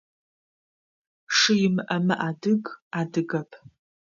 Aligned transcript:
Шы 1.35 1.53
имыӏэмэ 1.65 2.15
адыг– 2.27 2.63
адыгэп. 2.99 3.51